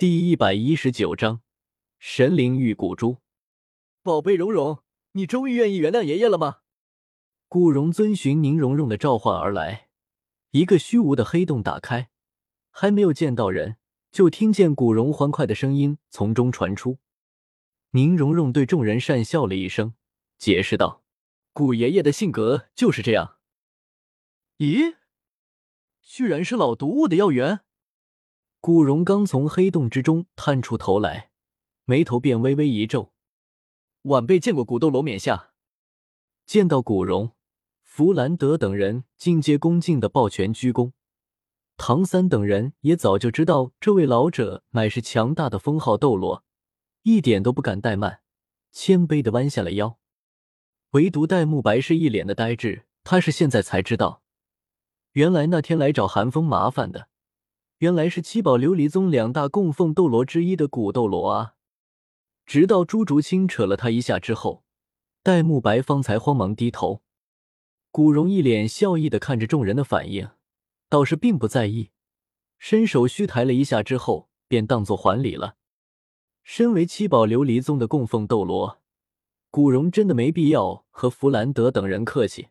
[0.00, 1.42] 第一百一十九章
[1.98, 3.18] 神灵玉骨珠。
[4.02, 6.60] 宝贝蓉蓉，你终于愿意原谅爷爷了吗？
[7.48, 9.90] 古荣遵循宁荣荣的召唤而来，
[10.52, 12.08] 一个虚无的黑洞打开，
[12.70, 13.76] 还没有见到人，
[14.10, 16.98] 就听见古荣欢快的声音从中传出。
[17.90, 19.92] 宁荣荣对众人讪笑了一声，
[20.38, 21.04] 解释道
[21.52, 23.36] ：“古爷爷的性格就是这样。”
[24.56, 24.96] 咦，
[26.00, 27.60] 居然是老毒物的药源！
[28.62, 31.30] 古荣刚从黑洞之中探出头来，
[31.86, 33.14] 眉头便微微一皱。
[34.02, 35.52] 晚辈见过古斗罗冕下。
[36.44, 37.32] 见到古荣，
[37.82, 40.92] 弗兰德等人尽皆恭敬的抱拳鞠躬。
[41.78, 46.44] 唐三等人也早就知道这位老者乃是强大的封号斗罗，
[47.04, 48.20] 一点都不敢怠慢，
[48.72, 49.98] 谦卑的弯下了腰。
[50.90, 54.22] 唯独戴沐白是一脸的呆滞，他是现在才知道，
[55.12, 57.08] 原来那天来找寒风麻烦的。
[57.80, 61.54] 原来是七宝琉璃宗两大供奉斗罗之一的古斗罗啊！
[62.44, 64.64] 直到朱竹清扯了他一下之后，
[65.22, 67.00] 戴沐白方才慌忙低头。
[67.90, 70.28] 古荣一脸笑意的看着众人的反应，
[70.90, 71.88] 倒是并不在意，
[72.58, 75.56] 伸手虚抬了一下之后，便当作还礼了。
[76.42, 78.82] 身为七宝琉璃宗的供奉斗罗，
[79.50, 82.48] 古荣真的没必要和弗兰德等人客气，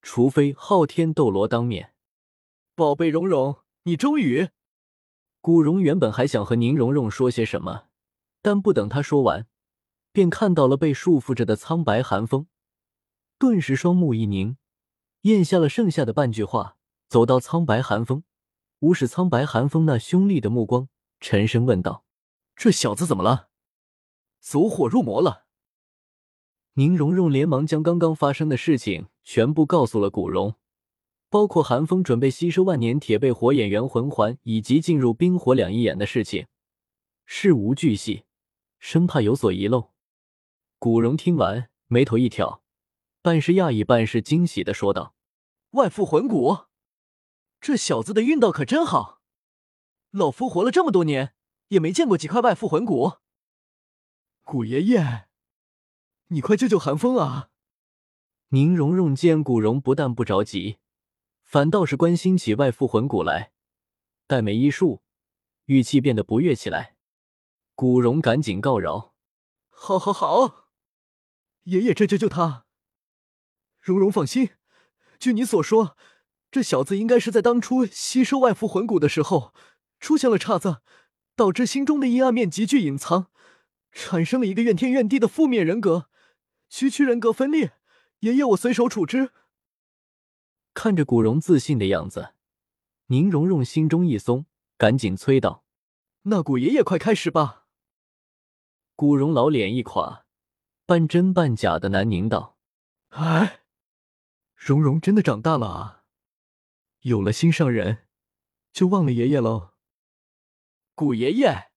[0.00, 1.92] 除非昊天斗罗当面。
[2.76, 3.56] 宝贝蓉蓉。
[3.88, 4.50] 你终于，
[5.40, 7.84] 古荣原本还想和宁荣荣说些什么，
[8.42, 9.46] 但不等他说完，
[10.12, 12.48] 便看到了被束缚着的苍白寒风，
[13.38, 14.58] 顿时双目一凝，
[15.22, 16.76] 咽下了剩下的半句话，
[17.08, 18.24] 走到苍白寒风，
[18.80, 22.04] 无视苍白寒风那凶厉的目光，沉声问道
[22.54, 23.48] ：“这小子怎么了？
[24.38, 25.46] 走火入魔了？”
[26.76, 30.56] 宁荣荣连忙将刚刚发生的事情全部告诉了古荣。
[31.30, 36.46] 包括寒风准备吸收万年铁背火眼元魂环，以及进入冰火两仪眼的事情，
[37.26, 38.24] 事无巨细，
[38.78, 39.90] 生怕有所遗漏。
[40.78, 42.62] 古荣听完，眉头一挑，
[43.20, 45.14] 半是讶异，半是惊喜的说道
[45.72, 46.66] ：“外附魂骨，
[47.60, 49.20] 这小子的运道可真好！
[50.10, 51.34] 老夫活了这么多年，
[51.68, 53.18] 也没见过几块外附魂骨。
[54.44, 55.26] 古爷爷，
[56.28, 57.50] 你快救救寒风啊！”
[58.50, 60.78] 宁荣荣见古荣不但不着急。
[61.48, 63.52] 反倒是关心起外附魂骨来，
[64.26, 65.00] 黛眉一竖，
[65.64, 66.96] 语气变得不悦起来。
[67.74, 69.14] 古荣赶紧告饶
[69.70, 70.68] ：“好，好，好，
[71.62, 72.66] 爷爷这就救他。
[73.80, 74.50] 蓉蓉放心，
[75.18, 75.96] 据你所说，
[76.50, 79.54] 这小子应该是在当初吸收外附魂骨的时候
[79.98, 80.82] 出现了岔子，
[81.34, 83.28] 导致心中的阴暗面急剧隐藏，
[83.90, 86.10] 产生了一个怨天怨地的负面人格，
[86.68, 87.72] 区区人格分裂。
[88.18, 89.30] 爷爷我随手处置。”
[90.80, 92.34] 看着古荣自信的样子，
[93.06, 94.46] 宁荣荣心中一松，
[94.76, 95.64] 赶紧催道
[96.30, 97.66] ：“那古爷爷快开始吧！”
[98.94, 100.24] 古荣老脸一垮，
[100.86, 102.56] 半真半假的喃宁道
[103.10, 103.62] ：“哎，
[104.54, 106.04] 荣荣真的长大了啊，
[107.00, 108.06] 有了心上人，
[108.72, 109.72] 就忘了爷爷喽。”
[110.94, 111.72] 古爷爷，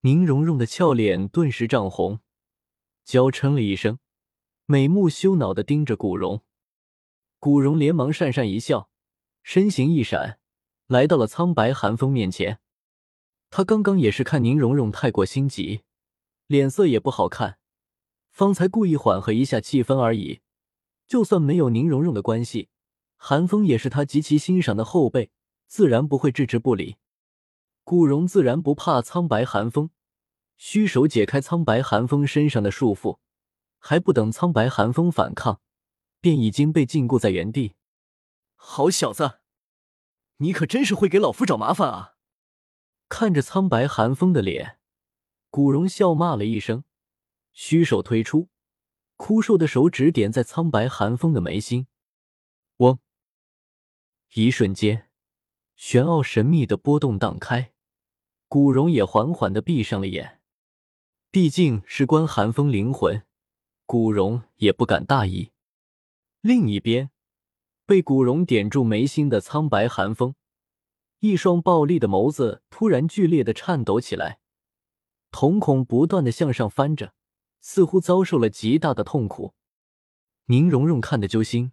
[0.00, 2.20] 宁荣荣的俏脸顿时涨红，
[3.06, 3.98] 娇嗔了一声，
[4.66, 6.44] 美目羞恼的盯着古荣。
[7.40, 8.90] 古荣连忙讪讪一笑，
[9.42, 10.38] 身形一闪，
[10.86, 12.60] 来到了苍白寒风面前。
[13.48, 15.80] 他刚刚也是看宁荣荣太过心急，
[16.46, 17.56] 脸色也不好看，
[18.30, 20.42] 方才故意缓和一下气氛而已。
[21.06, 22.68] 就算没有宁荣荣的关系，
[23.16, 25.30] 寒风也是他极其欣赏的后辈，
[25.66, 26.96] 自然不会置之不理。
[27.84, 29.88] 古荣自然不怕苍白寒风，
[30.58, 33.18] 虚手解开苍白寒风身上的束缚，
[33.78, 35.62] 还不等苍白寒风反抗。
[36.20, 37.74] 便已经被禁锢在原地。
[38.54, 39.40] 好小子，
[40.36, 42.16] 你可真是会给老夫找麻烦啊！
[43.08, 44.78] 看着苍白寒风的脸，
[45.50, 46.84] 古荣笑骂了一声，
[47.52, 48.48] 虚手推出，
[49.16, 51.86] 枯瘦的手指点在苍白寒风的眉心。
[52.76, 52.98] 嗡！
[54.34, 55.10] 一瞬间，
[55.74, 57.72] 玄奥神秘的波动荡开，
[58.46, 60.40] 古荣也缓缓的闭上了眼。
[61.32, 63.26] 毕竟事关寒风灵魂，
[63.86, 65.49] 古荣也不敢大意。
[66.42, 67.10] 另一边，
[67.84, 70.34] 被古荣点住眉心的苍白寒风，
[71.18, 74.40] 一双暴戾的眸子突然剧烈的颤抖起来，
[75.30, 77.12] 瞳孔不断的向上翻着，
[77.60, 79.52] 似乎遭受了极大的痛苦。
[80.46, 81.72] 宁荣荣看得揪心，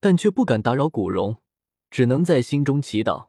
[0.00, 1.40] 但却不敢打扰古荣，
[1.88, 3.28] 只能在心中祈祷。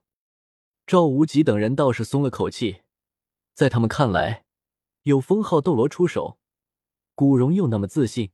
[0.88, 2.82] 赵无极等人倒是松了口气，
[3.54, 4.46] 在他们看来，
[5.04, 6.40] 有封号斗罗出手，
[7.14, 8.32] 古荣又那么自信。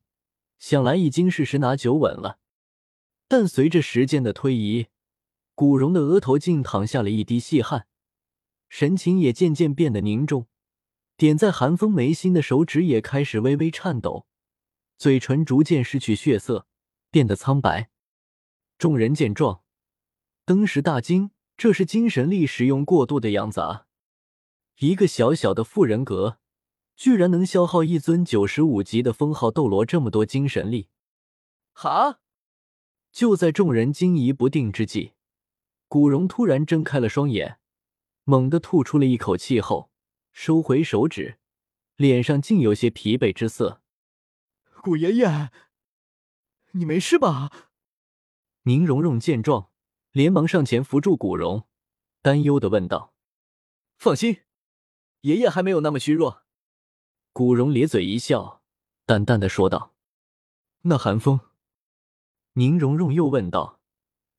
[0.59, 2.39] 想来已经是十拿九稳了，
[3.27, 4.87] 但随着时间的推移，
[5.55, 7.87] 古荣的额头竟淌下了一滴细汗，
[8.69, 10.47] 神情也渐渐变得凝重，
[11.15, 14.27] 点在寒风眉心的手指也开始微微颤抖，
[14.97, 16.67] 嘴唇逐渐失去血色，
[17.11, 17.89] 变得苍白。
[18.77, 19.61] 众人见状，
[20.45, 23.87] 登时大惊，这是精神力使用过度的样子啊！
[24.79, 26.39] 一个小小的副人格，
[26.97, 30.89] 居然能消耗一尊九十五级的封号斗罗这么多精神力！
[31.73, 32.19] 哈！
[33.11, 35.13] 就在众人惊疑不定之际，
[35.87, 37.59] 古荣突然睁开了双眼，
[38.23, 39.91] 猛地吐出了一口气后，
[40.31, 41.37] 收回手指，
[41.97, 43.83] 脸上竟有些疲惫之色。
[44.81, 45.51] 古爷爷，
[46.71, 47.69] 你没事吧？
[48.63, 49.69] 宁荣荣见状，
[50.11, 51.67] 连忙上前扶住古荣，
[52.23, 53.13] 担忧的问道
[53.99, 54.41] ：“放心，
[55.21, 56.41] 爷爷还没有那么虚弱。”
[57.37, 58.63] 古荣咧嘴一笑，
[59.05, 59.93] 淡淡的说道
[60.89, 61.39] ：“那寒风。”
[62.53, 63.79] 宁荣荣又问道，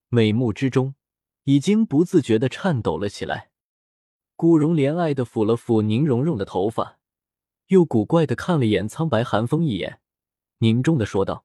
[0.08, 0.96] 美目之中
[1.44, 3.52] 已经不自觉的颤抖了起来。
[4.34, 6.98] 古荣怜爱的抚了抚宁荣荣的头发，
[7.68, 10.00] 又古怪的看了眼苍白寒风一眼，
[10.58, 11.44] 凝重的说道：“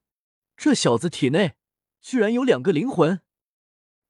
[0.58, 1.54] 这小子体内
[2.00, 3.20] 居然有两个灵魂，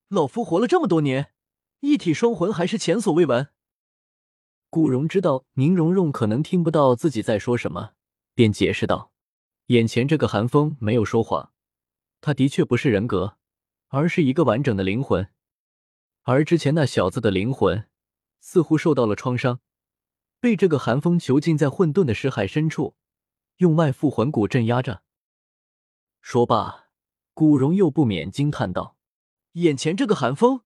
[0.09, 1.35] 老夫活了这么多年，
[1.81, 3.51] 一体双魂还是前所未闻。”
[4.75, 7.93] 古荣知道宁荣荣可能听不到自己在说什么，
[8.35, 9.13] 便解释道
[9.71, 11.53] ：“眼前这个寒风没有说谎。”
[12.21, 13.37] 他的确不是人格，
[13.87, 15.29] 而是一个完整的灵魂。
[16.25, 17.87] 而之前那小子的灵魂
[18.41, 19.61] 似乎受到了创伤，
[20.41, 22.97] 被这个寒风囚禁在混沌的尸海深处，
[23.59, 25.05] 用外附魂骨镇压着。
[26.21, 26.87] 说罢，
[27.33, 28.97] 古荣又不免惊叹道
[29.55, 30.63] ：“眼前这个寒风，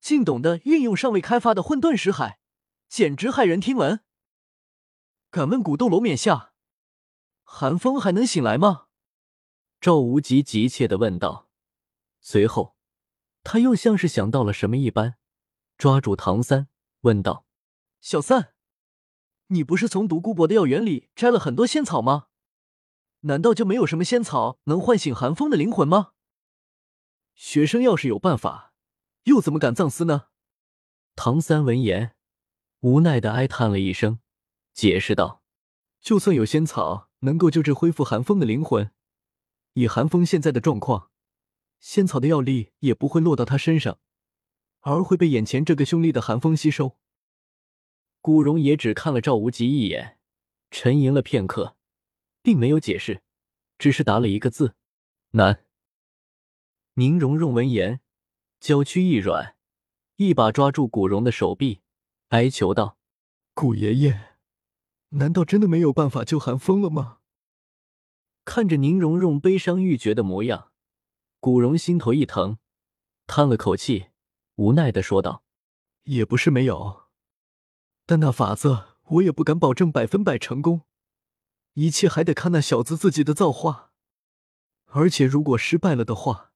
[0.00, 2.38] 竟懂得运用尚未开发的混沌石海，
[2.88, 4.00] 简直骇人听闻。
[5.30, 6.54] 敢问古斗罗冕下，
[7.42, 8.86] 寒风还能醒来吗？”
[9.80, 11.48] 赵无极急切的问道，
[12.20, 12.76] 随后
[13.44, 15.18] 他又像是想到了什么一般，
[15.76, 16.68] 抓住唐三
[17.02, 17.46] 问道
[18.00, 18.54] ：“小三，
[19.48, 22.28] 你不是从独孤博的药园里摘了很多仙草吗？
[23.20, 26.12] 难道就没有什么仙草能唤醒寒风的灵魂吗？
[27.34, 28.72] 学生要是有办法，
[29.24, 30.28] 又怎么敢藏私呢？”
[31.14, 32.16] 唐三闻言，
[32.80, 34.20] 无奈的哀叹了一声，
[34.72, 35.42] 解释道
[36.00, 38.92] ：“就算有仙草能够救治恢复寒风的灵魂。”
[39.74, 41.10] 以寒风现在的状况，
[41.80, 43.98] 仙草的药力也不会落到他身上，
[44.80, 46.96] 而会被眼前这个凶厉的寒风吸收。
[48.20, 50.18] 古荣也只看了赵无极一眼，
[50.70, 51.76] 沉吟了片刻，
[52.42, 53.22] 并没有解释，
[53.78, 54.76] 只是答了一个字
[55.32, 55.64] ：“难。”
[56.94, 58.00] 宁荣荣闻言，
[58.60, 59.56] 娇躯一软，
[60.16, 61.80] 一把抓住古荣的手臂，
[62.28, 62.98] 哀求道
[63.54, 64.36] ：“古爷爷，
[65.10, 67.20] 难道真的没有办法救寒风了吗？”
[68.44, 70.70] 看着宁荣荣悲伤欲绝的模样，
[71.40, 72.58] 古荣心头一疼，
[73.26, 74.08] 叹了口气，
[74.56, 75.42] 无奈的说道
[76.04, 77.04] ：“也不是没有，
[78.04, 80.82] 但那法子我也不敢保证百分百成功，
[81.74, 83.92] 一切还得看那小子自己的造化。
[84.90, 86.52] 而且如果失败了的话，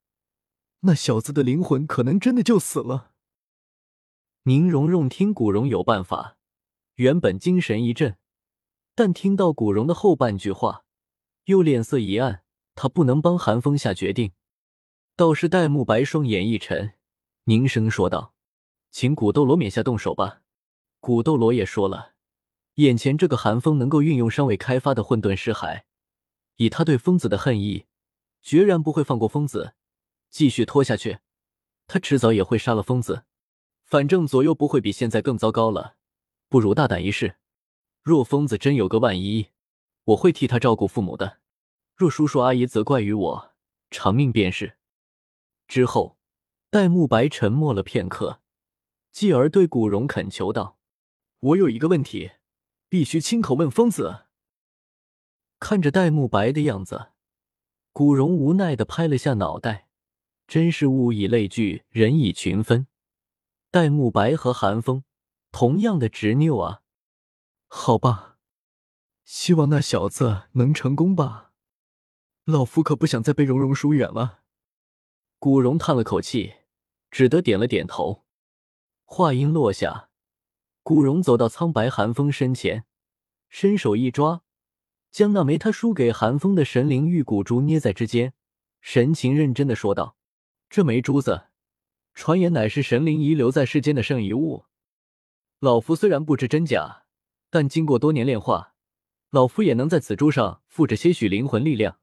[0.80, 3.11] 那小子的灵魂可能真的就死了。”
[4.44, 6.36] 宁荣荣听古荣有办法，
[6.94, 8.16] 原本精神一振，
[8.92, 10.84] 但听到古荣的后半句话。
[11.44, 12.42] 又脸色一暗，
[12.74, 14.32] 他不能帮寒风下决定。
[15.14, 16.94] 倒是戴沐白双眼一沉，
[17.44, 18.34] 凝声说道
[18.90, 20.42] ：“请古斗罗冕下动手吧。”
[20.98, 22.14] 古斗罗也说了，
[22.74, 25.86] 眼前这个寒风能够运用尚未开发的混沌尸海，
[26.56, 27.86] 以他对疯子的恨意，
[28.40, 29.74] 决然不会放过疯子。
[30.30, 31.18] 继续拖下去，
[31.86, 33.24] 他迟早也会杀了疯子。
[33.92, 35.96] 反正左右不会比现在更糟糕了，
[36.48, 37.36] 不如大胆一试。
[38.02, 39.48] 若疯子真有个万一……
[40.04, 41.40] 我会替他照顾父母的，
[41.94, 43.52] 若叔叔阿姨责怪于我，
[43.90, 44.78] 偿命便是。
[45.68, 46.16] 之后，
[46.70, 48.40] 戴沐白沉默了片刻，
[49.10, 50.78] 继而对古荣恳求道
[51.40, 52.30] ：“我有一个问题，
[52.88, 54.20] 必须亲口问疯子。”
[55.60, 57.08] 看着戴沐白的样子，
[57.92, 59.88] 古荣无奈的拍了下脑袋，
[60.46, 62.86] 真是物以类聚，人以群分。
[63.72, 65.02] 戴沐白和寒风
[65.50, 66.82] 同样的执拗啊！
[67.68, 68.36] 好吧。
[69.24, 71.52] 希望那小子能成功吧，
[72.44, 74.40] 老夫可不想再被蓉蓉疏远了。
[75.38, 76.56] 古荣叹了口气，
[77.10, 78.26] 只得点了点头。
[79.06, 80.10] 话音落下，
[80.82, 82.84] 古荣走到苍白寒风身前，
[83.48, 84.42] 伸手一抓，
[85.10, 88.34] 将那枚他输给寒风的神灵玉骨珠捏在指尖，
[88.82, 90.18] 神情认真的说道
[90.68, 91.46] ：“这枚珠子，
[92.14, 94.64] 传言乃是神灵遗留在世间的圣遗物。
[95.60, 97.04] 老夫虽然不知真假，
[97.50, 98.70] 但经过多年炼化。”
[99.32, 101.98] 老夫也能在此珠上附着些许灵魂力量。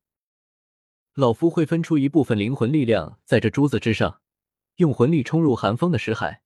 [1.14, 4.20] 老夫会分出一部分灵魂力量在这珠子之上，
[4.78, 6.42] 用魂力冲入寒风的识海，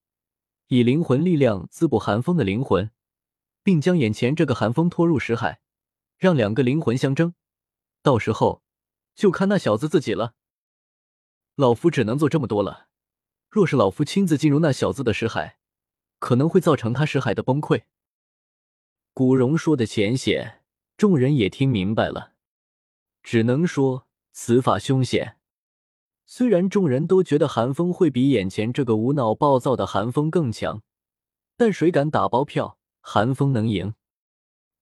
[0.67, 2.91] 以灵魂力量滋补寒风的灵魂，
[3.63, 5.61] 并将眼前这个寒风拖入识海，
[6.17, 7.33] 让两个灵魂相争。
[8.01, 8.61] 到时候
[9.15, 10.33] 就看那小子自己了。
[11.55, 12.89] 老夫只能做这么多了。
[13.53, 15.59] 若是老夫亲自进入那小子的识海，
[16.17, 17.83] 可能会造成他识海的崩溃。
[19.13, 20.63] 古荣说的浅显，
[20.97, 22.31] 众人也听明白了，
[23.21, 25.37] 只能说此法凶险。
[26.25, 30.81] 虽然众人都觉得寒风会比眼前这个无脑暴躁的寒风更强，
[31.55, 33.93] 但谁敢打包票寒风能赢？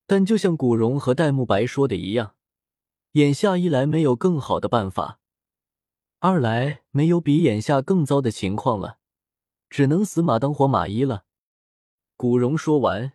[0.08, 2.36] 但就像古荣和戴沐白说的一样，
[3.12, 5.20] 眼下一来没有更好的办法，
[6.24, 9.00] 二来没有比眼下更糟的情况了，
[9.72, 11.26] 只能死马当活马医了。
[12.16, 13.14] 古荣说完。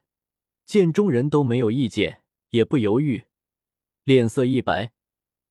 [0.64, 3.26] 见众人都没有意见，也不犹豫，
[4.02, 4.92] 脸色一白，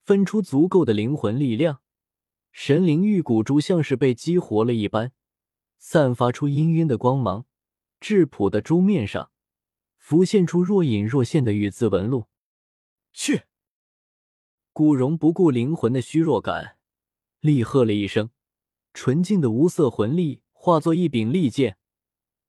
[0.04, 1.80] 分出足够的灵魂力量，
[2.52, 5.14] 神灵玉骨珠像是被激活了一般，
[5.78, 7.46] 散发出氤氲的光芒。
[8.02, 9.32] 质朴的珠面上
[9.98, 12.26] 浮现出若隐若现的玉字纹路。
[13.14, 13.44] 去！
[14.74, 16.78] 古荣不顾灵魂的虚弱感，
[17.46, 18.32] 厉喝了一声，
[18.92, 21.78] 纯净的无色魂力化作一柄利剑，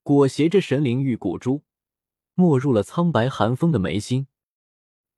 [0.02, 1.64] 裹挟着神灵玉骨珠。
[2.34, 4.26] 没入了苍白寒风的眉心。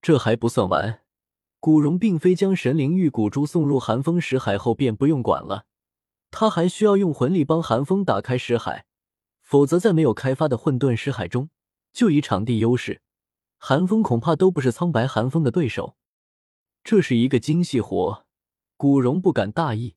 [0.02, 1.02] 这还不算完，
[1.60, 5.66] 古荣并非将神灵玉骨珠送入寒风石海后便不用管了，
[6.32, 8.84] 他还需要用魂力帮寒风打开石海，
[9.40, 11.50] 否则在没有开发的混沌石海中，
[11.92, 13.00] 就以场地优势，
[13.58, 15.96] 寒风恐怕都不是苍白寒风的对手。
[16.82, 18.24] 这是一个精细活，
[18.80, 19.96] 古荣不敢大意，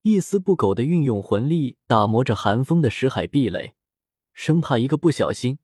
[0.00, 3.74] 一丝不苟的运用魂力打磨着寒风的石海壁垒，
[4.32, 5.58] 生怕一个不小心。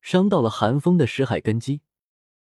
[0.00, 1.82] 伤到了寒风的识海根基。